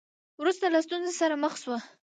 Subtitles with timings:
[0.41, 1.75] وروسته له ستونزو سره مخ شو.